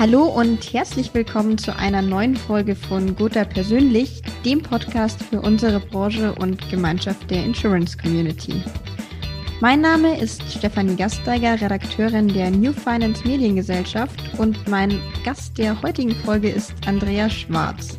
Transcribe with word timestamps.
Hallo 0.00 0.22
und 0.22 0.72
herzlich 0.72 1.12
willkommen 1.12 1.58
zu 1.58 1.76
einer 1.76 2.00
neuen 2.00 2.34
Folge 2.34 2.74
von 2.74 3.14
Gotha 3.16 3.44
Persönlich, 3.44 4.22
dem 4.46 4.62
Podcast 4.62 5.22
für 5.22 5.42
unsere 5.42 5.78
Branche 5.78 6.34
und 6.36 6.70
Gemeinschaft 6.70 7.30
der 7.30 7.44
Insurance 7.44 7.98
Community. 7.98 8.62
Mein 9.60 9.82
Name 9.82 10.18
ist 10.18 10.42
Stefanie 10.50 10.96
Gasteiger, 10.96 11.60
Redakteurin 11.60 12.28
der 12.28 12.50
New 12.50 12.72
Finance 12.72 13.28
Mediengesellschaft 13.28 14.18
und 14.38 14.66
mein 14.68 14.98
Gast 15.22 15.58
der 15.58 15.78
heutigen 15.82 16.14
Folge 16.24 16.48
ist 16.48 16.72
Andreas 16.86 17.34
Schwarz, 17.34 17.98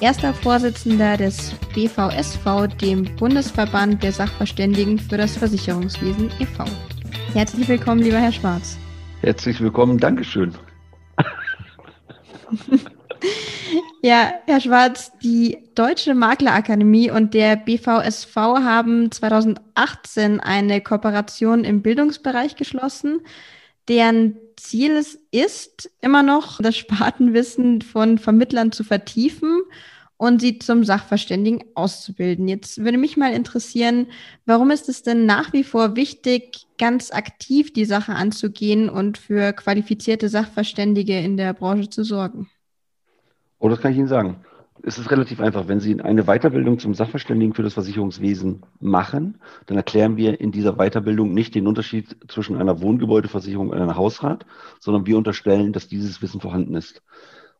erster 0.00 0.32
Vorsitzender 0.32 1.18
des 1.18 1.52
BVSV, 1.74 2.74
dem 2.80 3.04
Bundesverband 3.16 4.02
der 4.02 4.12
Sachverständigen 4.12 4.98
für 4.98 5.18
das 5.18 5.36
Versicherungswesen 5.36 6.30
e.V. 6.40 6.64
Herzlich 7.34 7.68
willkommen, 7.68 8.00
lieber 8.00 8.18
Herr 8.18 8.32
Schwarz. 8.32 8.78
Herzlich 9.20 9.60
willkommen, 9.60 9.98
Dankeschön. 9.98 10.54
Ja, 14.02 14.34
Herr 14.44 14.60
Schwarz, 14.60 15.12
die 15.22 15.56
Deutsche 15.74 16.14
Maklerakademie 16.14 17.10
und 17.10 17.32
der 17.32 17.56
BVSV 17.56 18.36
haben 18.36 19.10
2018 19.10 20.40
eine 20.40 20.82
Kooperation 20.82 21.64
im 21.64 21.80
Bildungsbereich 21.80 22.56
geschlossen, 22.56 23.22
deren 23.88 24.36
Ziel 24.56 24.92
es 24.92 25.18
ist, 25.30 25.90
immer 26.02 26.22
noch 26.22 26.60
das 26.60 26.76
Spartenwissen 26.76 27.80
von 27.80 28.18
Vermittlern 28.18 28.72
zu 28.72 28.84
vertiefen 28.84 29.62
und 30.24 30.40
sie 30.40 30.58
zum 30.58 30.84
Sachverständigen 30.84 31.64
auszubilden. 31.74 32.48
Jetzt 32.48 32.82
würde 32.82 32.96
mich 32.96 33.18
mal 33.18 33.34
interessieren, 33.34 34.06
warum 34.46 34.70
ist 34.70 34.88
es 34.88 35.02
denn 35.02 35.26
nach 35.26 35.52
wie 35.52 35.64
vor 35.64 35.96
wichtig, 35.96 36.66
ganz 36.78 37.12
aktiv 37.12 37.74
die 37.74 37.84
Sache 37.84 38.14
anzugehen 38.14 38.88
und 38.88 39.18
für 39.18 39.52
qualifizierte 39.52 40.30
Sachverständige 40.30 41.18
in 41.18 41.36
der 41.36 41.52
Branche 41.52 41.90
zu 41.90 42.04
sorgen? 42.04 42.48
Oh, 43.58 43.68
das 43.68 43.80
kann 43.80 43.92
ich 43.92 43.98
Ihnen 43.98 44.08
sagen. 44.08 44.36
Es 44.82 44.98
ist 44.98 45.10
relativ 45.10 45.40
einfach. 45.40 45.68
Wenn 45.68 45.80
Sie 45.80 46.00
eine 46.00 46.24
Weiterbildung 46.24 46.78
zum 46.78 46.94
Sachverständigen 46.94 47.54
für 47.54 47.62
das 47.62 47.74
Versicherungswesen 47.74 48.62
machen, 48.80 49.38
dann 49.66 49.76
erklären 49.76 50.16
wir 50.16 50.40
in 50.40 50.52
dieser 50.52 50.74
Weiterbildung 50.76 51.34
nicht 51.34 51.54
den 51.54 51.66
Unterschied 51.66 52.16
zwischen 52.28 52.56
einer 52.56 52.80
Wohngebäudeversicherung 52.80 53.68
und 53.68 53.76
einem 53.76 53.96
Hausrat, 53.96 54.46
sondern 54.80 55.06
wir 55.06 55.18
unterstellen, 55.18 55.74
dass 55.74 55.88
dieses 55.88 56.22
Wissen 56.22 56.40
vorhanden 56.40 56.74
ist. 56.74 57.02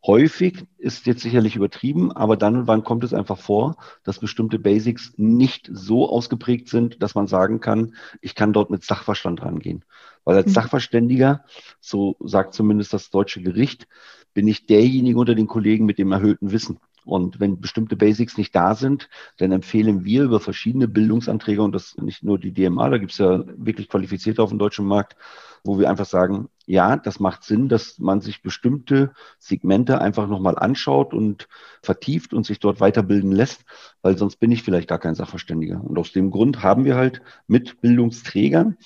Häufig 0.07 0.67
ist 0.77 1.07
jetzt 1.07 1.23
sicherlich 1.23 1.57
übertrieben, 1.57 2.13
aber 2.13 2.37
dann 2.37 2.57
und 2.57 2.67
wann 2.67 2.85
kommt 2.85 3.05
es 3.05 3.15
einfach 3.15 3.39
vor, 3.39 3.77
dass 4.03 4.19
bestimmte 4.19 4.59
Basics 4.59 5.15
nicht 5.17 5.71
so 5.73 6.11
ausgeprägt 6.11 6.69
sind, 6.69 7.03
dass 7.03 7.15
man 7.15 7.27
sagen 7.27 7.61
kann, 7.61 7.95
ich 8.21 8.35
kann 8.35 8.53
dort 8.53 8.69
mit 8.69 8.85
Sachverstand 8.85 9.41
rangehen. 9.41 9.83
Weil 10.25 10.37
als 10.37 10.49
mhm. 10.49 10.53
Sachverständiger, 10.53 11.45
so 11.81 12.17
sagt 12.21 12.53
zumindest 12.53 12.93
das 12.93 13.09
deutsche 13.09 13.41
Gericht, 13.41 13.89
bin 14.35 14.47
ich 14.47 14.67
derjenige 14.67 15.19
unter 15.19 15.35
den 15.35 15.47
Kollegen 15.47 15.87
mit 15.87 15.99
dem 15.99 16.13
erhöhten 16.13 16.53
Wissen. 16.53 16.81
Und 17.07 17.41
wenn 17.41 17.61
bestimmte 17.61 17.97
Basics 17.97 18.37
nicht 18.37 18.55
da 18.55 18.75
sind, 18.75 19.09
dann 19.39 19.53
empfehlen 19.53 20.05
wir 20.05 20.25
über 20.25 20.41
verschiedene 20.41 20.89
Bildungsanträge, 20.89 21.63
und 21.63 21.73
das 21.73 21.97
nicht 21.97 22.23
nur 22.23 22.39
die 22.39 22.53
DMA, 22.53 22.91
da 22.91 22.99
gibt 22.99 23.13
es 23.13 23.19
ja 23.19 23.45
wirklich 23.57 23.89
qualifizierte 23.89 24.43
auf 24.43 24.51
dem 24.51 24.59
deutschen 24.59 24.87
Markt, 24.87 25.17
wo 25.65 25.79
wir 25.79 25.89
einfach 25.89 26.07
sagen, 26.07 26.49
ja, 26.67 26.97
das 26.97 27.21
macht 27.21 27.43
Sinn, 27.43 27.69
dass 27.69 27.99
man 27.99 28.21
sich 28.21 28.43
bestimmte 28.43 29.13
Segmente 29.39 30.01
einfach 30.01 30.29
nochmal 30.29 30.59
anschaut 30.59 31.13
und 31.13 31.49
vertieft 31.83 32.33
und 32.33 32.47
sich 32.47 32.59
dort 32.59 32.81
weiterbilden 32.81 33.33
lässt, 33.33 33.65
weil 34.03 34.17
sonst 34.17 34.37
bin 34.37 34.53
ich 34.53 34.63
vielleicht 34.63 34.89
gar 34.89 34.99
kein 34.99 35.15
Sachverständiger. 35.15 35.83
Und 35.83 35.99
aus 35.99 36.13
dem 36.13 36.31
Grund 36.31 36.63
haben 36.63 36.85
wir 36.85 36.97
halt 36.97 37.23
mit 37.47 37.81
Bildungsträgern 37.81 38.77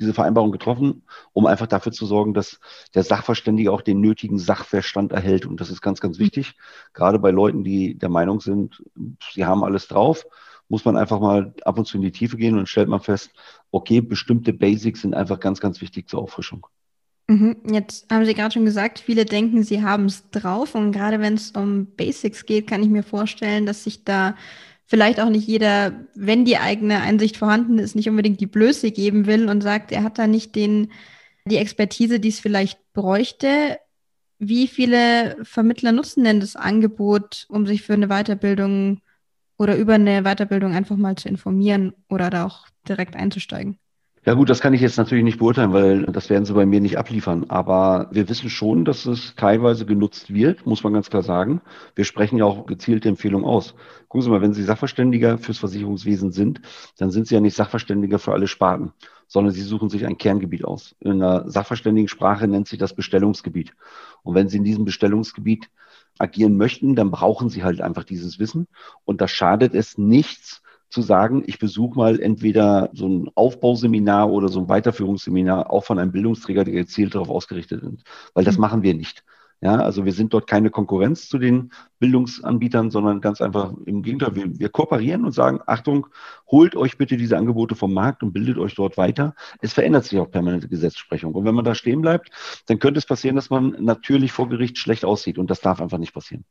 diese 0.00 0.14
Vereinbarung 0.14 0.52
getroffen, 0.52 1.02
um 1.32 1.46
einfach 1.46 1.66
dafür 1.66 1.92
zu 1.92 2.06
sorgen, 2.06 2.34
dass 2.34 2.60
der 2.94 3.04
Sachverständige 3.04 3.72
auch 3.72 3.82
den 3.82 4.00
nötigen 4.00 4.38
Sachverstand 4.38 5.12
erhält. 5.12 5.46
Und 5.46 5.60
das 5.60 5.70
ist 5.70 5.82
ganz, 5.82 6.00
ganz 6.00 6.18
wichtig. 6.18 6.54
Gerade 6.94 7.18
bei 7.18 7.30
Leuten, 7.30 7.62
die 7.62 7.96
der 7.96 8.08
Meinung 8.08 8.40
sind, 8.40 8.82
sie 9.32 9.44
haben 9.44 9.64
alles 9.64 9.88
drauf, 9.88 10.24
muss 10.72 10.86
man 10.86 10.96
einfach 10.96 11.20
mal 11.20 11.52
ab 11.66 11.78
und 11.78 11.84
zu 11.84 11.98
in 11.98 12.02
die 12.02 12.12
Tiefe 12.12 12.38
gehen 12.38 12.56
und 12.56 12.66
stellt 12.66 12.88
man 12.88 13.00
fest, 13.00 13.30
okay, 13.72 14.00
bestimmte 14.00 14.54
Basics 14.54 15.02
sind 15.02 15.12
einfach 15.12 15.38
ganz, 15.38 15.60
ganz 15.60 15.82
wichtig 15.82 16.08
zur 16.08 16.22
Auffrischung. 16.22 16.66
Mhm. 17.28 17.58
Jetzt 17.70 18.10
haben 18.10 18.24
Sie 18.24 18.32
gerade 18.32 18.54
schon 18.54 18.64
gesagt, 18.64 18.98
viele 18.98 19.26
denken, 19.26 19.64
sie 19.64 19.82
haben 19.82 20.06
es 20.06 20.30
drauf. 20.30 20.74
Und 20.74 20.92
gerade 20.92 21.20
wenn 21.20 21.34
es 21.34 21.50
um 21.50 21.88
Basics 21.94 22.46
geht, 22.46 22.66
kann 22.66 22.82
ich 22.82 22.88
mir 22.88 23.02
vorstellen, 23.02 23.66
dass 23.66 23.84
sich 23.84 24.04
da 24.04 24.34
vielleicht 24.86 25.20
auch 25.20 25.28
nicht 25.28 25.46
jeder, 25.46 25.92
wenn 26.14 26.46
die 26.46 26.56
eigene 26.56 27.02
Einsicht 27.02 27.36
vorhanden 27.36 27.78
ist, 27.78 27.94
nicht 27.94 28.08
unbedingt 28.08 28.40
die 28.40 28.46
Blöße 28.46 28.92
geben 28.92 29.26
will 29.26 29.50
und 29.50 29.62
sagt, 29.62 29.92
er 29.92 30.02
hat 30.02 30.18
da 30.18 30.26
nicht 30.26 30.56
den, 30.56 30.90
die 31.44 31.58
Expertise, 31.58 32.18
die 32.18 32.30
es 32.30 32.40
vielleicht 32.40 32.78
bräuchte. 32.94 33.78
Wie 34.38 34.68
viele 34.68 35.36
Vermittler 35.42 35.92
nutzen 35.92 36.24
denn 36.24 36.40
das 36.40 36.56
Angebot, 36.56 37.44
um 37.50 37.66
sich 37.66 37.82
für 37.82 37.92
eine 37.92 38.08
Weiterbildung 38.08 39.02
oder 39.62 39.76
über 39.76 39.94
eine 39.94 40.22
Weiterbildung 40.22 40.74
einfach 40.74 40.96
mal 40.96 41.14
zu 41.14 41.28
informieren 41.28 41.94
oder 42.08 42.30
da 42.30 42.46
auch 42.46 42.66
direkt 42.88 43.14
einzusteigen? 43.14 43.78
Ja 44.24 44.34
gut, 44.34 44.50
das 44.50 44.60
kann 44.60 44.72
ich 44.72 44.80
jetzt 44.80 44.98
natürlich 44.98 45.24
nicht 45.24 45.38
beurteilen, 45.38 45.72
weil 45.72 46.06
das 46.06 46.30
werden 46.30 46.44
sie 46.44 46.54
bei 46.54 46.64
mir 46.64 46.80
nicht 46.80 46.96
abliefern. 46.96 47.46
Aber 47.48 48.08
wir 48.12 48.28
wissen 48.28 48.50
schon, 48.50 48.84
dass 48.84 49.04
es 49.06 49.34
teilweise 49.34 49.84
genutzt 49.84 50.32
wird, 50.32 50.64
muss 50.64 50.84
man 50.84 50.92
ganz 50.92 51.10
klar 51.10 51.22
sagen. 51.22 51.60
Wir 51.96 52.04
sprechen 52.04 52.38
ja 52.38 52.44
auch 52.44 52.66
gezielte 52.66 53.08
Empfehlungen 53.08 53.44
aus. 53.44 53.74
Gucken 54.08 54.22
Sie 54.22 54.30
mal, 54.30 54.40
wenn 54.40 54.52
Sie 54.52 54.62
Sachverständiger 54.62 55.38
fürs 55.38 55.58
Versicherungswesen 55.58 56.30
sind, 56.30 56.60
dann 56.98 57.10
sind 57.10 57.26
Sie 57.26 57.34
ja 57.34 57.40
nicht 57.40 57.56
Sachverständiger 57.56 58.20
für 58.20 58.32
alle 58.32 58.46
Sparten, 58.46 58.92
sondern 59.26 59.52
Sie 59.52 59.62
suchen 59.62 59.90
sich 59.90 60.06
ein 60.06 60.18
Kerngebiet 60.18 60.64
aus. 60.64 60.94
In 61.00 61.18
der 61.18 61.44
Sachverständigensprache 61.48 62.46
nennt 62.46 62.68
sich 62.68 62.78
das 62.78 62.94
Bestellungsgebiet. 62.94 63.74
Und 64.22 64.36
wenn 64.36 64.48
Sie 64.48 64.58
in 64.58 64.64
diesem 64.64 64.84
Bestellungsgebiet 64.84 65.68
agieren 66.22 66.56
möchten, 66.56 66.94
dann 66.94 67.10
brauchen 67.10 67.48
Sie 67.48 67.64
halt 67.64 67.80
einfach 67.80 68.04
dieses 68.04 68.38
Wissen. 68.38 68.68
Und 69.04 69.20
da 69.20 69.28
schadet 69.28 69.74
es 69.74 69.98
nichts, 69.98 70.62
zu 70.92 71.00
sagen, 71.00 71.42
ich 71.46 71.58
besuche 71.58 71.98
mal 71.98 72.20
entweder 72.20 72.90
so 72.92 73.08
ein 73.08 73.30
Aufbauseminar 73.34 74.30
oder 74.30 74.48
so 74.48 74.60
ein 74.60 74.68
Weiterführungsseminar 74.68 75.70
auch 75.70 75.84
von 75.84 75.98
einem 75.98 76.12
Bildungsträger, 76.12 76.64
der 76.64 76.74
gezielt 76.74 77.14
darauf 77.14 77.30
ausgerichtet 77.30 77.82
ist. 77.82 78.04
Weil 78.34 78.44
das 78.44 78.56
mhm. 78.56 78.60
machen 78.60 78.82
wir 78.82 78.94
nicht. 78.94 79.24
Ja, 79.62 79.76
also 79.76 80.04
wir 80.04 80.12
sind 80.12 80.34
dort 80.34 80.48
keine 80.48 80.70
Konkurrenz 80.70 81.28
zu 81.28 81.38
den 81.38 81.70
Bildungsanbietern, 82.00 82.90
sondern 82.90 83.20
ganz 83.20 83.40
einfach 83.40 83.72
im 83.86 84.02
Gegenteil, 84.02 84.34
wir, 84.34 84.58
wir, 84.58 84.68
kooperieren 84.68 85.24
und 85.24 85.30
sagen, 85.30 85.60
Achtung, 85.66 86.08
holt 86.50 86.74
euch 86.74 86.98
bitte 86.98 87.16
diese 87.16 87.38
Angebote 87.38 87.76
vom 87.76 87.94
Markt 87.94 88.24
und 88.24 88.32
bildet 88.32 88.58
euch 88.58 88.74
dort 88.74 88.96
weiter. 88.96 89.36
Es 89.60 89.72
verändert 89.72 90.04
sich 90.04 90.18
auch 90.18 90.28
permanente 90.28 90.66
Gesetzesprechung. 90.66 91.32
Und 91.32 91.44
wenn 91.44 91.54
man 91.54 91.64
da 91.64 91.76
stehen 91.76 92.00
bleibt, 92.00 92.32
dann 92.66 92.80
könnte 92.80 92.98
es 92.98 93.06
passieren, 93.06 93.36
dass 93.36 93.50
man 93.50 93.76
natürlich 93.78 94.32
vor 94.32 94.48
Gericht 94.48 94.78
schlecht 94.78 95.04
aussieht. 95.04 95.38
Und 95.38 95.48
das 95.48 95.60
darf 95.60 95.80
einfach 95.80 95.98
nicht 95.98 96.12
passieren. 96.12 96.44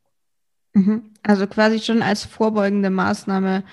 Mhm. 0.74 1.12
Also 1.22 1.48
quasi 1.48 1.80
schon 1.80 2.02
als 2.04 2.24
vorbeugende 2.24 2.90
Maßnahme 2.90 3.66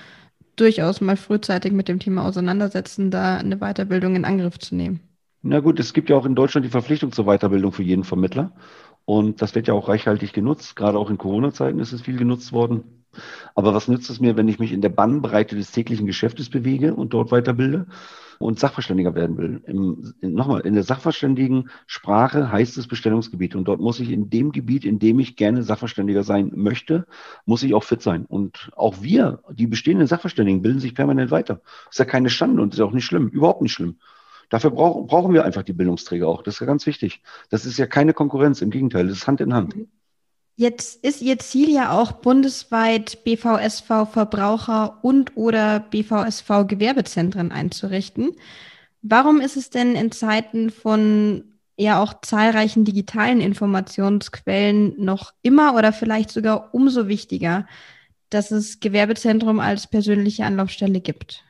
durchaus 0.57 1.01
mal 1.01 1.17
frühzeitig 1.17 1.73
mit 1.73 1.87
dem 1.87 2.01
Thema 2.01 2.25
auseinandersetzen, 2.25 3.13
da 3.13 3.37
eine 3.37 3.59
Weiterbildung 3.59 4.17
in 4.17 4.25
Angriff 4.25 4.59
zu 4.59 4.75
nehmen. 4.75 4.99
Na 5.43 5.61
gut, 5.61 5.79
es 5.79 5.93
gibt 5.93 6.11
ja 6.11 6.17
auch 6.17 6.27
in 6.27 6.35
Deutschland 6.35 6.67
die 6.67 6.71
Verpflichtung 6.71 7.13
zur 7.13 7.27
Weiterbildung 7.27 7.71
für 7.71 7.85
jeden 7.85 8.03
Vermittler. 8.03 8.53
Und 9.09 9.41
das 9.41 9.55
wird 9.55 9.69
ja 9.69 9.73
auch 9.73 9.89
reichhaltig 9.89 10.35
genutzt. 10.35 10.77
Gerade 10.77 10.99
auch 10.99 11.09
in 11.09 11.17
Corona-Zeiten 11.17 11.79
ist 11.79 11.95
es 11.95 12.03
viel 12.03 12.19
genutzt 12.19 12.53
worden. 12.53 13.07
Aber 13.55 13.73
was 13.73 13.89
nützt 13.89 14.11
es 14.11 14.21
mir, 14.21 14.37
wenn 14.37 14.49
ich 14.49 14.59
mich 14.59 14.71
in 14.71 14.83
der 14.83 14.91
Bannbreite 14.91 15.57
des 15.57 15.73
täglichen 15.73 16.05
Geschäftes 16.05 16.51
bewege 16.51 16.95
und 16.95 17.15
dort 17.15 17.33
weiterbilde? 17.33 17.87
und 18.39 18.61
Sachverständiger 18.61 19.17
werden 19.17 19.37
will. 19.37 19.63
Im, 19.67 20.15
in, 20.21 20.33
nochmal, 20.33 20.61
in 20.61 20.75
der 20.75 20.85
sachverständigen 20.85 21.71
Sprache 21.89 22.53
heißt 22.53 22.79
es 22.79 22.87
Bestellungsgebiet. 22.87 23.57
Und 23.57 23.65
dort 23.67 23.81
muss 23.81 23.99
ich 23.99 24.13
in 24.13 24.31
dem 24.31 24.53
Gebiet, 24.53 24.85
in 24.85 25.01
dem 25.01 25.19
ich 25.19 25.35
gerne 25.35 25.65
Sachverständiger 25.65 26.23
sein 26.23 26.53
möchte, 26.55 27.07
muss 27.47 27.65
ich 27.65 27.75
auch 27.75 27.83
fit 27.83 28.01
sein. 28.01 28.27
Und 28.27 28.71
auch 28.77 29.03
wir, 29.03 29.43
die 29.51 29.67
bestehenden 29.67 30.07
Sachverständigen, 30.07 30.63
bilden 30.63 30.79
sich 30.79 30.95
permanent 30.95 31.33
weiter. 31.33 31.63
Ist 31.91 31.99
ja 31.99 32.05
keine 32.05 32.31
Schande 32.31 32.63
und 32.63 32.75
ist 32.75 32.81
auch 32.81 32.93
nicht 32.93 33.07
schlimm, 33.07 33.27
überhaupt 33.27 33.63
nicht 33.63 33.73
schlimm. 33.73 33.97
Dafür 34.49 34.71
brauch, 34.71 35.07
brauchen 35.07 35.35
wir 35.35 35.45
einfach 35.45 35.63
die 35.63 35.73
Bildungsträger 35.73 36.27
auch. 36.27 36.43
Das 36.43 36.55
ist 36.55 36.61
ja 36.61 36.67
ganz 36.67 36.87
wichtig. 36.87 37.23
Das 37.51 37.67
ist 37.67 37.79
ja 37.79 37.87
keine 37.87 38.15
Konkurrenz, 38.15 38.63
im 38.63 38.71
Gegenteil, 38.71 39.09
das 39.09 39.19
ist 39.19 39.27
Hand 39.27 39.41
in 39.41 39.55
Hand. 39.55 39.75
Jetzt 40.57 41.05
ist 41.05 41.23
Ihr 41.23 41.39
Ziel 41.39 41.71
ja 41.71 41.93
auch 41.93 42.13
bundesweit 42.13 43.23
BVSV 43.23 44.09
Verbraucher 44.11 44.99
und 45.03 45.37
oder 45.37 45.79
BVSV 45.79 46.67
Gewerbezentren 46.67 47.53
einzurichten. 47.53 48.33
Warum 49.03 49.41
ist 49.41 49.57
es 49.57 49.71
denn 49.71 49.95
in 49.95 50.11
Zeiten 50.11 50.71
von 50.71 51.45
ja 51.77 52.03
auch 52.03 52.23
zahlreichen 52.23 52.85
digitalen 52.85 53.41
Informationsquellen 53.41 54.95
noch 54.99 55.33
immer 55.43 55.77
oder 55.77 55.93
vielleicht 55.93 56.31
sogar 56.31 56.75
umso 56.75 57.07
wichtiger, 57.07 57.67
dass 58.31 58.51
es 58.51 58.81
Gewerbezentrum 58.81 59.61
als 59.61 59.87
persönliche 59.87 60.45
Anlaufstelle 60.45 61.01
gibt? 61.01 61.45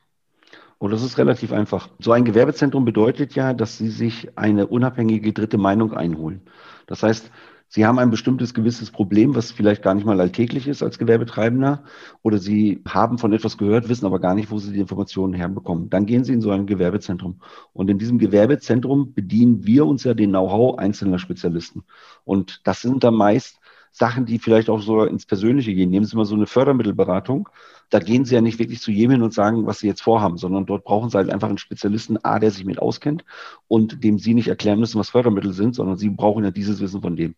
Und 0.79 0.93
das 0.93 1.03
ist 1.03 1.19
relativ 1.19 1.53
einfach. 1.53 1.89
So 1.99 2.13
ein 2.13 2.25
Gewerbezentrum 2.25 2.85
bedeutet 2.85 3.35
ja, 3.35 3.53
dass 3.53 3.79
Sie 3.79 3.91
sich 3.91 4.29
eine 4.37 4.69
unabhängige 4.69 5.33
dritte 5.33 5.59
Meinung 5.59 5.93
einholen. 5.93 6.43
Das 6.87 7.03
heißt, 7.03 7.31
Sie 7.71 7.85
haben 7.85 7.99
ein 7.99 8.11
bestimmtes 8.11 8.55
gewisses 8.55 8.91
Problem, 8.91 9.35
was 9.35 9.51
vielleicht 9.51 9.83
gar 9.83 9.93
nicht 9.93 10.07
mal 10.07 10.19
alltäglich 10.19 10.67
ist 10.69 10.83
als 10.83 10.99
Gewerbetreibender, 10.99 11.85
oder 12.23 12.39
Sie 12.39 12.83
haben 12.89 13.19
von 13.19 13.35
etwas 13.35 13.59
gehört, 13.59 13.91
wissen 13.91 14.07
aber 14.07 14.21
gar 14.21 14.35
nicht, 14.35 14.51
wo 14.51 14.59
Sie 14.59 14.73
die 14.73 14.81
Informationen 14.81 15.35
herbekommen. 15.35 15.91
Dann 15.91 16.07
gehen 16.07 16.25
Sie 16.25 16.33
in 16.33 16.41
so 16.41 16.51
ein 16.51 16.67
Gewerbezentrum. 16.67 17.43
Und 17.75 17.91
in 17.91 17.99
diesem 17.99 18.19
Gewerbezentrum 18.19 19.13
bedienen 19.13 19.67
wir 19.67 19.85
uns 19.85 20.05
ja 20.05 20.15
den 20.15 20.31
Know-how 20.31 20.79
einzelner 20.79 21.19
Spezialisten. 21.19 21.85
Und 22.25 22.63
das 22.65 22.81
sind 22.81 23.05
dann 23.05 23.15
meist 23.15 23.58
Sachen, 23.93 24.27
die 24.27 24.39
vielleicht 24.39 24.71
auch 24.71 24.81
so 24.81 25.05
ins 25.05 25.27
Persönliche 25.27 25.75
gehen. 25.75 25.91
Nehmen 25.91 26.07
Sie 26.07 26.17
mal 26.17 26.25
so 26.25 26.35
eine 26.35 26.47
Fördermittelberatung. 26.47 27.49
Da 27.91 27.99
gehen 27.99 28.25
Sie 28.25 28.35
ja 28.35 28.41
nicht 28.41 28.59
wirklich 28.59 28.81
zu 28.81 28.91
jedem 28.91 29.13
hin 29.13 29.23
und 29.23 29.35
sagen, 29.35 29.67
was 29.67 29.81
Sie 29.81 29.87
jetzt 29.87 30.03
vorhaben, 30.03 30.37
sondern 30.39 30.67
dort 30.67 30.85
brauchen 30.85 31.11
Sie 31.11 31.17
halt 31.17 31.31
einfach 31.31 31.49
einen 31.49 31.59
Spezialisten, 31.59 32.19
A, 32.25 32.39
der 32.39 32.51
sich 32.51 32.65
mit 32.65 32.79
auskennt 32.79 33.25
und 33.67 34.05
dem 34.05 34.19
Sie 34.19 34.35
nicht 34.35 34.49
erklären 34.49 34.79
müssen, 34.79 34.99
was 34.99 35.11
Fördermittel 35.11 35.53
sind, 35.53 35.75
sondern 35.75 35.97
Sie 35.97 36.11
brauchen 36.11 36.45
ja 36.45 36.51
dieses 36.51 36.81
Wissen 36.81 37.03
von 37.03 37.17
dem. 37.17 37.35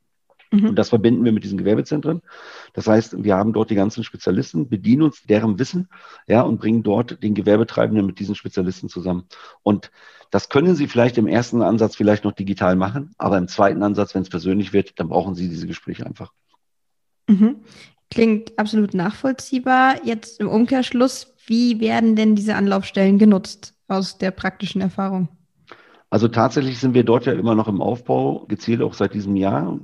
Mhm. 0.53 0.71
Und 0.71 0.77
das 0.77 0.89
verbinden 0.89 1.25
wir 1.25 1.33
mit 1.33 1.45
diesen 1.45 1.59
Gewerbezentren. 1.59 2.23
Das 2.73 2.87
heißt, 2.87 3.23
wir 3.23 3.37
haben 3.37 3.53
dort 3.53 3.71
die 3.71 3.75
ganzen 3.75 4.05
Spezialisten, 4.05 4.69
bedienen 4.69 5.03
uns 5.03 5.23
deren 5.23 5.59
Wissen, 5.59 5.89
ja, 6.27 6.43
und 6.43 6.61
bringen 6.61 6.83
dort 6.83 7.23
den 7.23 7.35
Gewerbetreibenden 7.35 8.07
mit 8.07 8.19
diesen 8.19 8.35
Spezialisten 8.35 8.89
zusammen. 8.89 9.25
Und 9.63 9.91
das 10.31 10.49
können 10.49 10.75
Sie 10.75 10.87
vielleicht 10.87 11.19
im 11.19 11.27
ersten 11.27 11.63
Ansatz 11.63 11.97
vielleicht 11.97 12.25
noch 12.25 12.33
digital 12.33 12.77
machen, 12.77 13.15
aber 13.19 13.39
im 13.39 13.49
zweiten 13.49 13.83
Ansatz, 13.83 14.15
wenn 14.15 14.23
es 14.23 14.29
persönlich 14.29 14.73
wird, 14.73 14.99
dann 14.99 15.09
brauchen 15.09 15.35
Sie 15.35 15.49
diese 15.49 15.67
Gespräche 15.67 16.07
einfach. 16.07 16.33
Mhm. 17.29 17.57
Klingt 18.11 18.59
absolut 18.59 18.93
nachvollziehbar. 18.93 20.05
Jetzt 20.05 20.41
im 20.41 20.49
Umkehrschluss, 20.49 21.33
wie 21.47 21.81
werden 21.81 22.17
denn 22.17 22.35
diese 22.35 22.57
Anlaufstellen 22.57 23.19
genutzt 23.19 23.75
aus 23.87 24.19
der 24.19 24.33
praktischen 24.33 24.81
Erfahrung? 24.81 25.29
Also 26.13 26.27
tatsächlich 26.27 26.81
sind 26.81 26.95
wir 26.95 27.05
dort 27.05 27.27
ja 27.27 27.33
immer 27.33 27.55
noch 27.55 27.69
im 27.69 27.81
Aufbau, 27.81 28.45
gezielt 28.49 28.83
auch 28.83 28.95
seit 28.95 29.15
diesem 29.15 29.37
Jahr, 29.37 29.79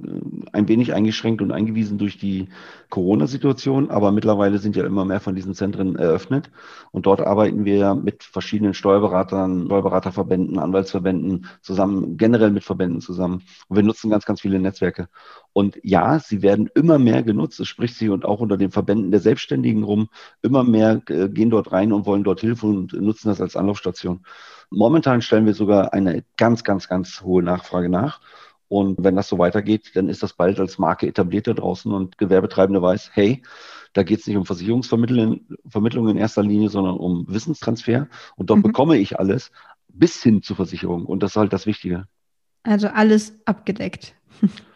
ein 0.52 0.66
wenig 0.66 0.92
eingeschränkt 0.92 1.40
und 1.40 1.52
eingewiesen 1.52 1.98
durch 1.98 2.18
die 2.18 2.48
Corona-Situation, 2.90 3.90
aber 3.90 4.10
mittlerweile 4.10 4.58
sind 4.58 4.74
ja 4.74 4.84
immer 4.84 5.04
mehr 5.04 5.20
von 5.20 5.36
diesen 5.36 5.54
Zentren 5.54 5.94
eröffnet 5.94 6.50
und 6.90 7.06
dort 7.06 7.20
arbeiten 7.20 7.64
wir 7.64 7.94
mit 7.94 8.24
verschiedenen 8.24 8.74
Steuerberatern, 8.74 9.66
Steuerberaterverbänden, 9.66 10.58
Anwaltsverbänden 10.58 11.46
zusammen, 11.62 12.16
generell 12.16 12.50
mit 12.50 12.64
Verbänden 12.64 13.00
zusammen. 13.00 13.42
Und 13.68 13.76
wir 13.76 13.84
nutzen 13.84 14.10
ganz, 14.10 14.24
ganz 14.24 14.40
viele 14.40 14.58
Netzwerke. 14.58 15.08
Und 15.52 15.78
ja, 15.84 16.18
sie 16.18 16.42
werden 16.42 16.68
immer 16.74 16.98
mehr 16.98 17.22
genutzt. 17.22 17.60
Es 17.60 17.68
spricht 17.68 17.94
sich 17.94 18.10
und 18.10 18.24
auch 18.24 18.40
unter 18.40 18.56
den 18.56 18.72
Verbänden 18.72 19.12
der 19.12 19.20
Selbstständigen 19.20 19.84
rum. 19.84 20.08
Immer 20.42 20.64
mehr 20.64 21.02
äh, 21.08 21.28
gehen 21.28 21.50
dort 21.50 21.70
rein 21.70 21.92
und 21.92 22.04
wollen 22.04 22.24
dort 22.24 22.40
Hilfe 22.40 22.66
und 22.66 22.92
nutzen 22.94 23.28
das 23.28 23.40
als 23.40 23.54
Anlaufstation. 23.56 24.22
Momentan 24.70 25.22
stellen 25.22 25.46
wir 25.46 25.54
sogar 25.54 25.92
eine 25.92 26.24
ganz, 26.36 26.64
ganz, 26.64 26.88
ganz 26.88 27.22
hohe 27.22 27.42
Nachfrage 27.42 27.88
nach. 27.88 28.20
Und 28.68 29.02
wenn 29.04 29.14
das 29.14 29.28
so 29.28 29.38
weitergeht, 29.38 29.92
dann 29.94 30.08
ist 30.08 30.22
das 30.22 30.32
bald 30.32 30.58
als 30.58 30.78
Marke 30.78 31.06
etabliert 31.06 31.46
da 31.46 31.52
draußen 31.52 31.92
und 31.92 32.18
Gewerbetreibende 32.18 32.82
weiß, 32.82 33.10
hey, 33.12 33.42
da 33.92 34.02
geht 34.02 34.20
es 34.20 34.26
nicht 34.26 34.36
um 34.36 34.44
Versicherungsvermittlung 34.44 36.08
in 36.08 36.16
erster 36.16 36.42
Linie, 36.42 36.68
sondern 36.68 36.96
um 36.96 37.26
Wissenstransfer. 37.28 38.08
Und 38.34 38.50
dort 38.50 38.58
mhm. 38.58 38.64
bekomme 38.64 38.98
ich 38.98 39.18
alles 39.18 39.52
bis 39.88 40.22
hin 40.22 40.42
zur 40.42 40.56
Versicherung. 40.56 41.06
Und 41.06 41.22
das 41.22 41.32
ist 41.32 41.36
halt 41.36 41.52
das 41.52 41.66
Wichtige. 41.66 42.06
Also 42.64 42.88
alles 42.88 43.38
abgedeckt. 43.44 44.14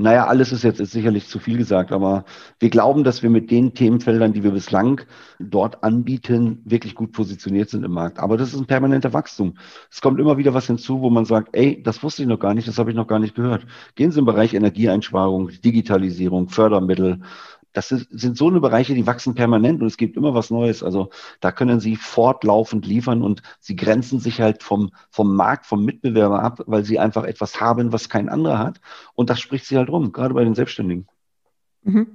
Naja, 0.00 0.28
alles 0.28 0.52
ist 0.52 0.62
jetzt 0.62 0.78
ist 0.78 0.92
sicherlich 0.92 1.26
zu 1.26 1.40
viel 1.40 1.58
gesagt, 1.58 1.90
aber 1.90 2.24
wir 2.60 2.70
glauben, 2.70 3.02
dass 3.02 3.24
wir 3.24 3.30
mit 3.30 3.50
den 3.50 3.74
Themenfeldern, 3.74 4.32
die 4.32 4.44
wir 4.44 4.52
bislang 4.52 5.00
dort 5.40 5.82
anbieten, 5.82 6.62
wirklich 6.64 6.94
gut 6.94 7.10
positioniert 7.10 7.68
sind 7.68 7.84
im 7.84 7.90
Markt. 7.90 8.20
Aber 8.20 8.36
das 8.36 8.54
ist 8.54 8.60
ein 8.60 8.66
permanenter 8.66 9.12
Wachstum. 9.12 9.58
Es 9.90 10.00
kommt 10.00 10.20
immer 10.20 10.38
wieder 10.38 10.54
was 10.54 10.68
hinzu, 10.68 11.00
wo 11.00 11.10
man 11.10 11.24
sagt, 11.24 11.48
ey, 11.52 11.82
das 11.82 12.00
wusste 12.04 12.22
ich 12.22 12.28
noch 12.28 12.38
gar 12.38 12.54
nicht, 12.54 12.68
das 12.68 12.78
habe 12.78 12.90
ich 12.90 12.96
noch 12.96 13.08
gar 13.08 13.18
nicht 13.18 13.34
gehört. 13.34 13.66
Gehen 13.96 14.12
Sie 14.12 14.20
im 14.20 14.24
Bereich 14.24 14.54
Energieeinsparung, 14.54 15.50
Digitalisierung, 15.64 16.48
Fördermittel, 16.48 17.20
das 17.72 17.92
ist, 17.92 18.08
sind 18.10 18.36
so 18.36 18.48
eine 18.48 18.60
Bereiche, 18.60 18.94
die 18.94 19.06
wachsen 19.06 19.34
permanent 19.34 19.80
und 19.80 19.86
es 19.86 19.96
gibt 19.96 20.16
immer 20.16 20.34
was 20.34 20.50
Neues. 20.50 20.82
Also 20.82 21.10
da 21.40 21.52
können 21.52 21.80
sie 21.80 21.96
fortlaufend 21.96 22.86
liefern 22.86 23.22
und 23.22 23.42
sie 23.60 23.76
grenzen 23.76 24.20
sich 24.20 24.40
halt 24.40 24.62
vom, 24.62 24.90
vom 25.10 25.34
Markt, 25.34 25.66
vom 25.66 25.84
Mitbewerber 25.84 26.42
ab, 26.42 26.62
weil 26.66 26.84
sie 26.84 26.98
einfach 26.98 27.24
etwas 27.24 27.60
haben, 27.60 27.92
was 27.92 28.08
kein 28.08 28.28
anderer 28.28 28.58
hat. 28.58 28.80
Und 29.14 29.30
das 29.30 29.40
spricht 29.40 29.66
sie 29.66 29.76
halt 29.76 29.90
rum, 29.90 30.12
gerade 30.12 30.34
bei 30.34 30.44
den 30.44 30.54
Selbstständigen. 30.54 31.06
Mhm. 31.82 32.06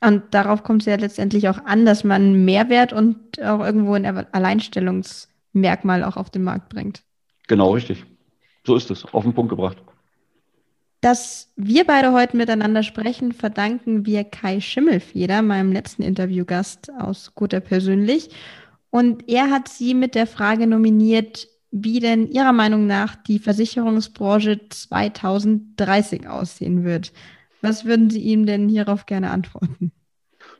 Und 0.00 0.22
darauf 0.32 0.62
kommt 0.62 0.82
es 0.82 0.86
ja 0.86 0.96
letztendlich 0.96 1.48
auch 1.48 1.64
an, 1.64 1.86
dass 1.86 2.04
man 2.04 2.44
Mehrwert 2.44 2.92
und 2.92 3.42
auch 3.42 3.60
irgendwo 3.60 3.94
ein 3.94 4.04
Alleinstellungsmerkmal 4.04 6.04
auch 6.04 6.16
auf 6.16 6.30
den 6.30 6.44
Markt 6.44 6.68
bringt. 6.68 7.02
Genau, 7.46 7.72
richtig. 7.72 8.04
So 8.66 8.76
ist 8.76 8.90
es, 8.90 9.04
auf 9.12 9.24
den 9.24 9.34
Punkt 9.34 9.50
gebracht. 9.50 9.82
Dass 11.04 11.52
wir 11.54 11.84
beide 11.84 12.14
heute 12.14 12.34
miteinander 12.34 12.82
sprechen, 12.82 13.32
verdanken 13.32 14.06
wir 14.06 14.24
Kai 14.24 14.60
Schimmelfeder, 14.60 15.42
meinem 15.42 15.70
letzten 15.70 16.02
Interviewgast 16.02 16.90
aus 16.98 17.34
Guter 17.34 17.60
Persönlich. 17.60 18.30
Und 18.88 19.28
er 19.28 19.50
hat 19.50 19.68
sie 19.68 19.92
mit 19.92 20.14
der 20.14 20.26
Frage 20.26 20.66
nominiert, 20.66 21.46
wie 21.70 22.00
denn 22.00 22.26
Ihrer 22.30 22.54
Meinung 22.54 22.86
nach 22.86 23.16
die 23.16 23.38
Versicherungsbranche 23.38 24.66
2030 24.70 26.26
aussehen 26.26 26.84
wird. 26.84 27.12
Was 27.60 27.84
würden 27.84 28.08
Sie 28.08 28.22
ihm 28.22 28.46
denn 28.46 28.70
hierauf 28.70 29.04
gerne 29.04 29.28
antworten? 29.28 29.92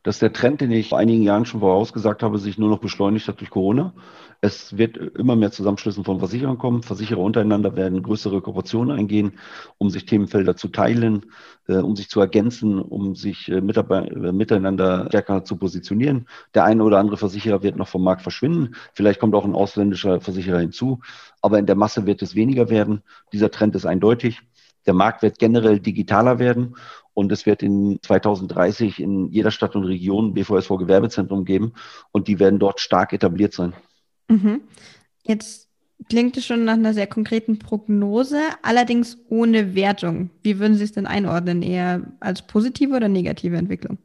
Dass 0.04 0.18
der 0.18 0.32
Trend, 0.32 0.60
den 0.60 0.70
ich 0.70 0.90
vor 0.90 0.98
einigen 0.98 1.22
Jahren 1.22 1.46
schon 1.46 1.60
vorausgesagt 1.60 2.22
habe, 2.22 2.38
sich 2.38 2.58
nur 2.58 2.68
noch 2.68 2.78
beschleunigt 2.78 3.26
hat 3.26 3.40
durch 3.40 3.50
Corona. 3.50 3.94
Es 4.42 4.76
wird 4.76 4.98
immer 4.98 5.34
mehr 5.34 5.50
Zusammenschlüssen 5.50 6.04
von 6.04 6.18
Versicherern 6.18 6.58
kommen. 6.58 6.82
Versicherer 6.82 7.20
untereinander 7.20 7.74
werden 7.74 8.02
größere 8.02 8.42
Kooperationen 8.42 8.96
eingehen, 8.96 9.38
um 9.78 9.88
sich 9.88 10.04
Themenfelder 10.04 10.56
zu 10.56 10.68
teilen, 10.68 11.24
äh, 11.68 11.76
um 11.76 11.96
sich 11.96 12.10
zu 12.10 12.20
ergänzen, 12.20 12.78
um 12.78 13.14
sich 13.14 13.50
äh, 13.50 13.56
äh, 13.56 14.32
miteinander 14.32 15.06
stärker 15.08 15.42
zu 15.44 15.56
positionieren. 15.56 16.28
Der 16.54 16.64
eine 16.64 16.84
oder 16.84 16.98
andere 16.98 17.16
Versicherer 17.16 17.62
wird 17.62 17.76
noch 17.76 17.88
vom 17.88 18.04
Markt 18.04 18.20
verschwinden. 18.20 18.74
Vielleicht 18.92 19.20
kommt 19.20 19.34
auch 19.34 19.46
ein 19.46 19.54
ausländischer 19.54 20.20
Versicherer 20.20 20.58
hinzu. 20.58 21.00
Aber 21.40 21.58
in 21.58 21.64
der 21.64 21.76
Masse 21.76 22.04
wird 22.04 22.20
es 22.20 22.34
weniger 22.34 22.68
werden. 22.68 23.02
Dieser 23.32 23.50
Trend 23.50 23.74
ist 23.74 23.86
eindeutig. 23.86 24.42
Der 24.84 24.92
Markt 24.92 25.22
wird 25.22 25.38
generell 25.38 25.80
digitaler 25.80 26.38
werden 26.38 26.76
und 27.14 27.32
es 27.32 27.46
wird 27.46 27.62
in 27.62 27.98
2030 28.02 29.00
in 29.00 29.30
jeder 29.30 29.50
Stadt 29.50 29.76
und 29.76 29.84
Region 29.84 30.34
BVSV 30.34 30.76
Gewerbezentrum 30.76 31.44
geben 31.44 31.72
und 32.12 32.28
die 32.28 32.38
werden 32.38 32.58
dort 32.58 32.80
stark 32.80 33.12
etabliert 33.12 33.54
sein. 33.54 33.72
Mhm. 34.28 34.62
Jetzt 35.22 35.68
klingt 36.08 36.36
es 36.36 36.44
schon 36.44 36.64
nach 36.64 36.74
einer 36.74 36.92
sehr 36.92 37.06
konkreten 37.06 37.58
Prognose, 37.58 38.40
allerdings 38.62 39.18
ohne 39.28 39.74
Wertung. 39.74 40.30
Wie 40.42 40.58
würden 40.58 40.76
Sie 40.76 40.84
es 40.84 40.92
denn 40.92 41.06
einordnen? 41.06 41.62
Eher 41.62 42.02
als 42.20 42.46
positive 42.46 42.94
oder 42.94 43.08
negative 43.08 43.56
Entwicklung? 43.56 43.98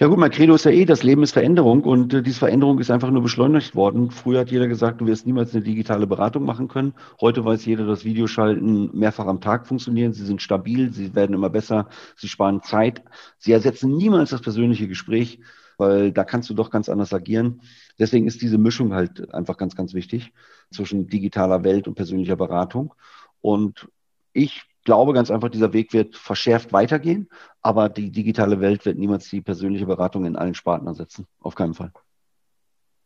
Ja 0.00 0.06
gut, 0.06 0.16
mein 0.18 0.30
Credo 0.30 0.54
ist 0.54 0.64
ja 0.64 0.70
eh, 0.70 0.86
das 0.86 1.02
Leben 1.02 1.22
ist 1.22 1.32
Veränderung 1.32 1.82
und 1.82 2.14
äh, 2.14 2.22
diese 2.22 2.38
Veränderung 2.38 2.78
ist 2.78 2.90
einfach 2.90 3.10
nur 3.10 3.22
beschleunigt 3.22 3.74
worden. 3.74 4.10
Früher 4.10 4.40
hat 4.40 4.50
jeder 4.50 4.66
gesagt, 4.66 5.02
du 5.02 5.06
wirst 5.06 5.26
niemals 5.26 5.54
eine 5.54 5.62
digitale 5.62 6.06
Beratung 6.06 6.46
machen 6.46 6.68
können. 6.68 6.94
Heute 7.20 7.44
weiß 7.44 7.66
jeder, 7.66 7.84
dass 7.84 8.02
Videoschalten 8.02 8.96
mehrfach 8.96 9.26
am 9.26 9.42
Tag 9.42 9.66
funktionieren. 9.66 10.14
Sie 10.14 10.24
sind 10.24 10.40
stabil, 10.40 10.90
sie 10.90 11.14
werden 11.14 11.34
immer 11.34 11.50
besser, 11.50 11.90
sie 12.16 12.28
sparen 12.28 12.62
Zeit. 12.62 13.02
Sie 13.36 13.52
ersetzen 13.52 13.94
niemals 13.94 14.30
das 14.30 14.40
persönliche 14.40 14.88
Gespräch, 14.88 15.40
weil 15.76 16.12
da 16.12 16.24
kannst 16.24 16.48
du 16.48 16.54
doch 16.54 16.70
ganz 16.70 16.88
anders 16.88 17.12
agieren. 17.12 17.60
Deswegen 17.98 18.26
ist 18.26 18.40
diese 18.40 18.56
Mischung 18.56 18.94
halt 18.94 19.34
einfach 19.34 19.58
ganz, 19.58 19.76
ganz 19.76 19.92
wichtig 19.92 20.32
zwischen 20.70 21.08
digitaler 21.08 21.62
Welt 21.62 21.86
und 21.86 21.94
persönlicher 21.94 22.36
Beratung. 22.36 22.94
Und 23.42 23.86
ich 24.32 24.62
glaube 24.84 25.12
ganz 25.12 25.30
einfach, 25.30 25.48
dieser 25.48 25.72
Weg 25.72 25.92
wird 25.92 26.16
verschärft 26.16 26.72
weitergehen, 26.72 27.28
aber 27.62 27.88
die 27.88 28.10
digitale 28.10 28.60
Welt 28.60 28.84
wird 28.86 28.98
niemals 28.98 29.28
die 29.28 29.40
persönliche 29.40 29.86
Beratung 29.86 30.24
in 30.24 30.36
allen 30.36 30.54
Sparten 30.54 30.86
ersetzen. 30.86 31.26
Auf 31.40 31.54
keinen 31.54 31.74
Fall. 31.74 31.92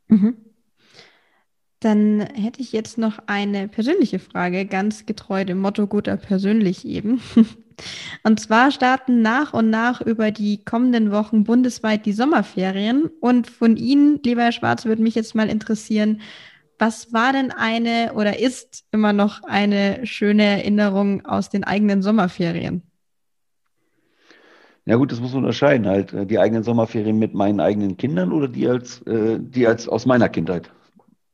Mhm. 0.09 0.37
Dann 1.81 2.21
hätte 2.21 2.63
ich 2.63 2.73
jetzt 2.73 2.97
noch 2.97 3.19
eine 3.27 3.69
persönliche 3.69 4.19
Frage, 4.19 4.65
ganz 4.65 5.05
getreu 5.05 5.45
dem 5.45 5.59
Motto 5.59 5.87
guter 5.87 6.17
persönlich 6.17 6.87
eben. 6.87 7.21
Und 8.23 8.41
zwar 8.41 8.71
starten 8.71 9.21
nach 9.21 9.53
und 9.53 9.69
nach 9.69 10.01
über 10.01 10.31
die 10.31 10.65
kommenden 10.65 11.11
Wochen 11.11 11.45
bundesweit 11.45 12.07
die 12.07 12.13
Sommerferien. 12.13 13.11
Und 13.21 13.49
von 13.49 13.77
Ihnen, 13.77 14.21
lieber 14.25 14.43
Herr 14.43 14.53
Schwarz, 14.53 14.85
würde 14.85 15.03
mich 15.03 15.15
jetzt 15.15 15.35
mal 15.35 15.51
interessieren, 15.51 16.21
was 16.79 17.13
war 17.13 17.33
denn 17.33 17.51
eine 17.51 18.13
oder 18.15 18.39
ist 18.39 18.85
immer 18.91 19.13
noch 19.13 19.43
eine 19.45 20.07
schöne 20.07 20.45
Erinnerung 20.45 21.25
aus 21.25 21.51
den 21.51 21.65
eigenen 21.65 22.03
Sommerferien? 22.03 22.83
Ja 24.87 24.97
gut, 24.97 25.13
das 25.13 25.21
muss 25.21 25.33
man 25.33 25.45
unterscheiden. 25.45 25.87
Halt 25.87 26.13
äh, 26.13 26.27
die 26.27 26.39
eigenen 26.39 26.63
Sommerferien 26.63 27.19
mit 27.19 27.35
meinen 27.35 27.61
eigenen 27.61 27.97
Kindern 27.97 28.33
oder 28.33 28.49
die 28.49 28.69
als, 28.69 29.01
äh, 29.03 29.39
die 29.41 29.67
als 29.67 29.89
aus 29.89 30.05
meiner 30.05 30.29
Kindheit. 30.29 30.71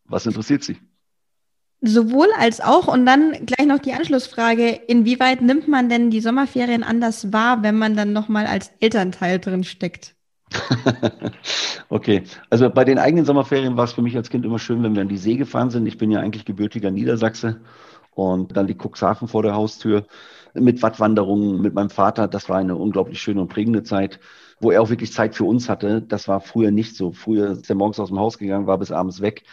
Was 0.04 0.26
interessiert 0.26 0.62
Sie? 0.62 0.76
Sowohl 1.82 2.28
als 2.38 2.60
auch 2.60 2.88
und 2.88 3.06
dann 3.06 3.46
gleich 3.46 3.66
noch 3.66 3.78
die 3.78 3.94
Anschlussfrage, 3.94 4.68
inwieweit 4.68 5.40
nimmt 5.40 5.66
man 5.66 5.88
denn 5.88 6.10
die 6.10 6.20
Sommerferien 6.20 6.82
anders 6.82 7.32
wahr, 7.32 7.62
wenn 7.62 7.78
man 7.78 7.96
dann 7.96 8.12
nochmal 8.12 8.46
als 8.46 8.70
Elternteil 8.80 9.38
drin 9.38 9.64
steckt? 9.64 10.14
okay, 11.88 12.24
also 12.50 12.70
bei 12.70 12.84
den 12.84 12.98
eigenen 12.98 13.24
Sommerferien 13.24 13.76
war 13.76 13.84
es 13.84 13.92
für 13.92 14.02
mich 14.02 14.16
als 14.16 14.30
Kind 14.30 14.44
immer 14.44 14.58
schön, 14.58 14.82
wenn 14.82 14.94
wir 14.94 15.02
an 15.02 15.08
die 15.08 15.16
See 15.18 15.36
gefahren 15.36 15.70
sind. 15.70 15.86
Ich 15.86 15.98
bin 15.98 16.10
ja 16.10 16.20
eigentlich 16.20 16.44
gebürtiger 16.44 16.90
Niedersachse 16.90 17.60
und 18.14 18.56
dann 18.56 18.66
die 18.66 18.76
Cuxhaven 18.76 19.28
vor 19.28 19.42
der 19.42 19.54
Haustür. 19.54 20.06
mit 20.54 20.82
Wattwanderungen 20.82 21.62
mit 21.62 21.74
meinem 21.74 21.90
Vater. 21.90 22.28
Das 22.28 22.48
war 22.48 22.58
eine 22.58 22.76
unglaublich 22.76 23.20
schöne 23.22 23.40
und 23.42 23.48
prägende 23.48 23.84
Zeit, 23.84 24.20
wo 24.60 24.70
er 24.72 24.82
auch 24.82 24.90
wirklich 24.90 25.12
Zeit 25.12 25.34
für 25.36 25.44
uns 25.44 25.68
hatte. 25.68 26.02
Das 26.02 26.28
war 26.28 26.40
früher 26.40 26.72
nicht 26.72 26.96
so. 26.96 27.12
Früher 27.12 27.52
ist 27.52 27.70
er 27.70 27.76
morgens 27.76 28.00
aus 28.00 28.08
dem 28.10 28.18
Haus 28.18 28.38
gegangen, 28.38 28.66
war 28.66 28.78
bis 28.78 28.92
abends 28.92 29.20
weg. 29.22 29.44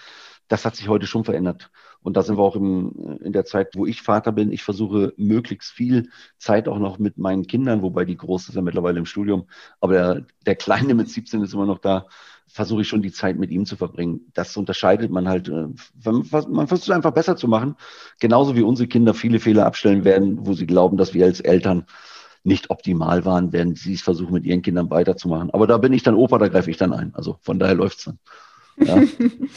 Das 0.49 0.65
hat 0.65 0.75
sich 0.75 0.89
heute 0.89 1.07
schon 1.07 1.23
verändert. 1.25 1.71
Und 2.07 2.15
da 2.15 2.21
sind 2.21 2.37
wir 2.37 2.43
auch 2.43 2.55
im, 2.55 3.17
in 3.21 3.33
der 3.33 3.43
Zeit, 3.43 3.75
wo 3.75 3.85
ich 3.85 4.01
Vater 4.01 4.31
bin. 4.31 4.49
Ich 4.53 4.63
versuche 4.63 5.13
möglichst 5.17 5.73
viel 5.73 6.07
Zeit 6.37 6.69
auch 6.69 6.79
noch 6.79 6.99
mit 6.99 7.17
meinen 7.17 7.47
Kindern, 7.47 7.81
wobei 7.81 8.05
die 8.05 8.15
Große 8.15 8.49
ist 8.49 8.55
ja 8.55 8.61
mittlerweile 8.61 8.97
im 8.97 9.05
Studium, 9.05 9.47
aber 9.81 9.93
der, 9.93 10.25
der 10.45 10.55
Kleine 10.55 10.93
mit 10.93 11.09
17 11.09 11.41
ist 11.41 11.53
immer 11.53 11.65
noch 11.65 11.79
da, 11.79 12.05
versuche 12.47 12.83
ich 12.83 12.87
schon 12.87 13.01
die 13.01 13.11
Zeit 13.11 13.37
mit 13.37 13.51
ihm 13.51 13.65
zu 13.65 13.75
verbringen. 13.75 14.21
Das 14.33 14.55
unterscheidet 14.55 15.11
man 15.11 15.27
halt. 15.27 15.49
Äh, 15.49 15.67
man 16.05 16.67
versucht 16.67 16.91
einfach 16.91 17.11
besser 17.11 17.35
zu 17.35 17.49
machen. 17.49 17.75
Genauso 18.21 18.55
wie 18.55 18.63
unsere 18.63 18.87
Kinder 18.87 19.13
viele 19.13 19.41
Fehler 19.41 19.65
abstellen 19.65 20.05
werden, 20.05 20.47
wo 20.47 20.53
sie 20.53 20.65
glauben, 20.65 20.95
dass 20.95 21.13
wir 21.13 21.25
als 21.25 21.41
Eltern 21.41 21.87
nicht 22.45 22.69
optimal 22.69 23.25
waren, 23.25 23.51
werden 23.51 23.75
sie 23.75 23.95
es 23.95 24.01
versuchen, 24.01 24.33
mit 24.33 24.45
ihren 24.45 24.61
Kindern 24.61 24.89
weiterzumachen. 24.89 25.51
Aber 25.51 25.67
da 25.67 25.77
bin 25.77 25.91
ich 25.91 26.03
dann 26.03 26.15
Opa, 26.15 26.37
da 26.37 26.47
greife 26.47 26.71
ich 26.71 26.77
dann 26.77 26.93
ein. 26.93 27.13
Also 27.15 27.37
von 27.41 27.59
daher 27.59 27.75
läuft 27.75 27.97
es 27.97 28.05
dann. 28.05 28.19
Ja. 28.79 29.01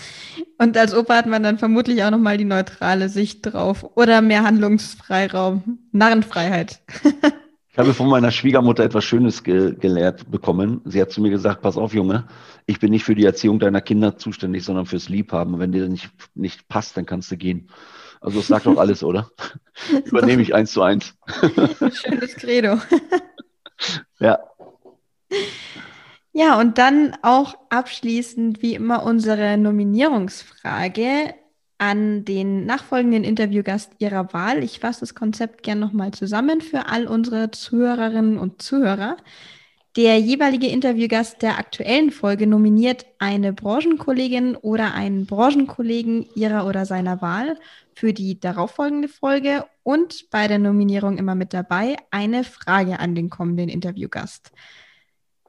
Und 0.58 0.76
als 0.76 0.94
Opa 0.94 1.16
hat 1.16 1.26
man 1.26 1.42
dann 1.42 1.58
vermutlich 1.58 2.02
auch 2.04 2.10
nochmal 2.10 2.36
die 2.36 2.44
neutrale 2.44 3.08
Sicht 3.08 3.40
drauf 3.42 3.84
oder 3.96 4.20
mehr 4.20 4.44
Handlungsfreiraum, 4.44 5.78
Narrenfreiheit. 5.92 6.80
ich 7.72 7.78
habe 7.78 7.94
von 7.94 8.08
meiner 8.08 8.30
Schwiegermutter 8.30 8.84
etwas 8.84 9.04
Schönes 9.04 9.42
ge 9.42 9.74
gelehrt 9.74 10.30
bekommen. 10.30 10.80
Sie 10.84 11.00
hat 11.00 11.10
zu 11.10 11.20
mir 11.20 11.30
gesagt, 11.30 11.62
pass 11.62 11.76
auf, 11.76 11.94
Junge, 11.94 12.26
ich 12.66 12.78
bin 12.78 12.90
nicht 12.90 13.04
für 13.04 13.14
die 13.14 13.24
Erziehung 13.24 13.58
deiner 13.58 13.80
Kinder 13.80 14.16
zuständig, 14.16 14.64
sondern 14.64 14.86
fürs 14.86 15.08
Liebhaben. 15.08 15.58
Wenn 15.58 15.72
dir 15.72 15.88
nicht, 15.88 16.10
nicht 16.34 16.68
passt, 16.68 16.96
dann 16.96 17.06
kannst 17.06 17.30
du 17.30 17.36
gehen. 17.36 17.68
Also 18.20 18.38
das 18.38 18.48
sagt 18.48 18.66
doch 18.66 18.76
alles, 18.78 19.02
oder? 19.02 19.30
Übernehme 20.04 20.42
ich 20.42 20.54
eins 20.54 20.72
zu 20.72 20.82
eins. 20.82 21.14
Schönes 21.92 22.34
Credo. 22.36 22.78
ja. 24.18 24.38
Ja, 26.32 26.60
und 26.60 26.78
dann 26.78 27.16
auch 27.22 27.54
abschließend 27.70 28.62
wie 28.62 28.74
immer 28.74 29.02
unsere 29.04 29.58
Nominierungsfrage 29.58 31.34
an 31.78 32.24
den 32.24 32.66
nachfolgenden 32.66 33.24
Interviewgast 33.24 33.92
Ihrer 33.98 34.32
Wahl. 34.32 34.62
Ich 34.62 34.78
fasse 34.80 35.00
das 35.00 35.14
Konzept 35.14 35.62
gern 35.62 35.80
nochmal 35.80 36.12
zusammen 36.12 36.60
für 36.60 36.86
all 36.86 37.06
unsere 37.08 37.50
Zuhörerinnen 37.50 38.38
und 38.38 38.62
Zuhörer. 38.62 39.16
Der 39.96 40.18
jeweilige 40.20 40.68
Interviewgast 40.68 41.42
der 41.42 41.58
aktuellen 41.58 42.12
Folge 42.12 42.46
nominiert 42.46 43.06
eine 43.18 43.52
Branchenkollegin 43.52 44.54
oder 44.54 44.94
einen 44.94 45.26
Branchenkollegen 45.26 46.26
ihrer 46.36 46.64
oder 46.66 46.86
seiner 46.86 47.20
Wahl 47.22 47.58
für 47.94 48.12
die 48.12 48.38
darauffolgende 48.38 49.08
Folge 49.08 49.64
und 49.82 50.30
bei 50.30 50.46
der 50.46 50.60
Nominierung 50.60 51.18
immer 51.18 51.34
mit 51.34 51.52
dabei 51.52 51.96
eine 52.12 52.44
Frage 52.44 53.00
an 53.00 53.16
den 53.16 53.30
kommenden 53.30 53.68
Interviewgast. 53.68 54.52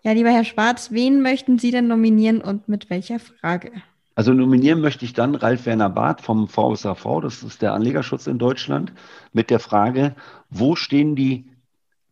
Ja, 0.04 0.14
lieber 0.14 0.32
Herr 0.32 0.46
Schwarz, 0.46 0.92
wen 0.92 1.22
möchten 1.22 1.60
Sie 1.60 1.70
denn 1.70 1.88
nominieren 1.88 2.42
und 2.42 2.68
mit 2.68 2.90
welcher 2.90 3.20
Frage? 3.20 3.72
Also 4.16 4.34
nominieren 4.34 4.82
möchte 4.82 5.06
ich 5.06 5.14
dann 5.14 5.36
Ralf 5.36 5.66
Werner 5.66 5.90
Barth 5.90 6.22
vom 6.22 6.48
VSAV, 6.48 7.22
das 7.22 7.44
ist 7.44 7.62
der 7.62 7.74
Anlegerschutz 7.74 8.28
in 8.28 8.40
Deutschland, 8.40 8.94
mit 9.32 9.50
der 9.50 9.60
Frage, 9.60 10.16
wo 10.50 10.76
stehen 10.76 11.16
die 11.16 11.46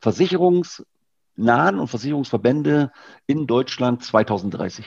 versicherungsnahen 0.02 1.80
und 1.80 1.88
Versicherungsverbände 1.88 2.92
in 3.26 3.48
Deutschland 3.48 4.04
2030? 4.04 4.86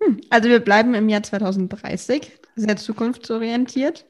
Hm, 0.00 0.20
also 0.30 0.48
wir 0.48 0.60
bleiben 0.60 0.94
im 0.94 1.08
Jahr 1.08 1.22
2030, 1.22 2.32
sehr 2.54 2.76
zukunftsorientiert. 2.76 4.06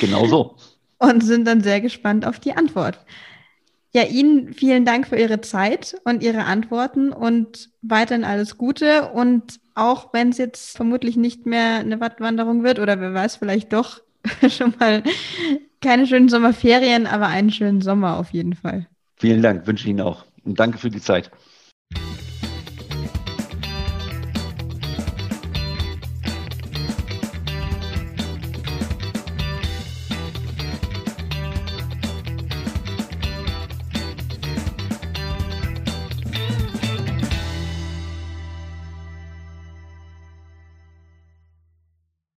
Genau 0.00 0.26
so. 0.26 0.56
und 0.98 1.22
sind 1.22 1.46
dann 1.46 1.62
sehr 1.62 1.80
gespannt 1.80 2.26
auf 2.26 2.38
die 2.38 2.52
Antwort. 2.52 2.98
Ja, 3.94 4.04
Ihnen 4.04 4.52
vielen 4.52 4.84
Dank 4.84 5.08
für 5.08 5.16
Ihre 5.16 5.40
Zeit 5.40 5.96
und 6.04 6.22
Ihre 6.22 6.44
Antworten 6.44 7.10
und 7.12 7.70
weiterhin 7.80 8.24
alles 8.24 8.58
Gute. 8.58 9.10
Und 9.12 9.60
auch 9.74 10.12
wenn 10.12 10.28
es 10.30 10.38
jetzt 10.38 10.76
vermutlich 10.76 11.16
nicht 11.16 11.46
mehr 11.46 11.78
eine 11.78 12.00
Wattwanderung 12.00 12.64
wird 12.64 12.78
oder 12.78 13.00
wer 13.00 13.14
weiß, 13.14 13.36
vielleicht 13.36 13.72
doch 13.72 14.00
schon 14.48 14.74
mal 14.78 15.02
keine 15.80 16.06
schönen 16.06 16.28
Sommerferien, 16.28 17.06
aber 17.06 17.28
einen 17.28 17.50
schönen 17.50 17.80
Sommer 17.80 18.18
auf 18.18 18.30
jeden 18.30 18.54
Fall. 18.54 18.86
Vielen 19.16 19.42
Dank, 19.42 19.66
wünsche 19.66 19.84
ich 19.84 19.90
Ihnen 19.90 20.00
auch. 20.00 20.24
Und 20.44 20.60
danke 20.60 20.78
für 20.78 20.90
die 20.90 21.00
Zeit. 21.00 21.30